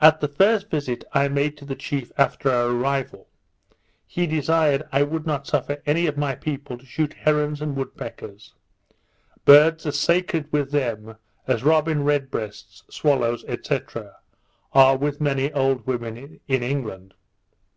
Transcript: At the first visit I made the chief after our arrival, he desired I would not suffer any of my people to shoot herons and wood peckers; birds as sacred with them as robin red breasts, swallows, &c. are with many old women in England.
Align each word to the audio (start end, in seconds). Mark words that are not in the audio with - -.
At 0.00 0.18
the 0.18 0.26
first 0.26 0.68
visit 0.68 1.04
I 1.12 1.28
made 1.28 1.56
the 1.56 1.76
chief 1.76 2.10
after 2.18 2.50
our 2.50 2.70
arrival, 2.72 3.28
he 4.04 4.26
desired 4.26 4.82
I 4.90 5.04
would 5.04 5.26
not 5.28 5.46
suffer 5.46 5.80
any 5.86 6.06
of 6.08 6.16
my 6.18 6.34
people 6.34 6.76
to 6.76 6.84
shoot 6.84 7.12
herons 7.12 7.62
and 7.62 7.76
wood 7.76 7.96
peckers; 7.96 8.52
birds 9.44 9.86
as 9.86 9.96
sacred 9.96 10.52
with 10.52 10.72
them 10.72 11.14
as 11.46 11.62
robin 11.62 12.02
red 12.02 12.32
breasts, 12.32 12.82
swallows, 12.90 13.44
&c. 13.62 13.80
are 14.72 14.96
with 14.96 15.20
many 15.20 15.52
old 15.52 15.86
women 15.86 16.40
in 16.48 16.62
England. 16.64 17.14